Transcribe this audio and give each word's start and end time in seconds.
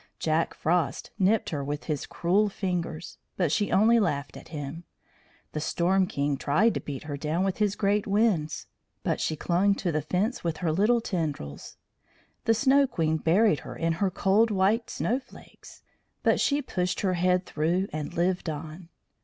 Jack 0.17 0.55
Frost 0.55 1.11
nipped 1.19 1.51
her 1.51 1.63
with 1.63 1.83
his 1.83 2.07
cruel 2.07 2.49
fingers, 2.49 3.19
but 3.37 3.51
she 3.51 3.71
only 3.71 3.99
laughed 3.99 4.35
at 4.35 4.47
him; 4.47 4.83
the 5.51 5.59
Storm 5.59 6.07
king 6.07 6.37
tried 6.37 6.73
to 6.73 6.79
beat 6.79 7.03
her 7.03 7.15
down 7.17 7.43
with 7.43 7.57
his 7.59 7.75
great 7.75 8.07
winds, 8.07 8.65
but 9.03 9.21
she 9.21 9.35
clung 9.35 9.75
to 9.75 9.91
the 9.91 10.01
fence 10.01 10.43
with 10.43 10.57
her 10.57 10.71
little 10.71 11.01
tendrils; 11.01 11.77
the 12.45 12.55
Snow 12.55 12.87
queen 12.87 13.17
buried 13.17 13.59
her 13.59 13.75
in 13.75 13.93
her 14.01 14.09
cold 14.09 14.49
white 14.49 14.89
snowflakes, 14.89 15.83
but 16.23 16.39
she 16.39 16.63
pushed 16.63 17.01
her 17.01 17.13
head 17.13 17.45
through 17.45 17.87
and 17.93 18.15
lived 18.15 18.49
on. 18.49 18.89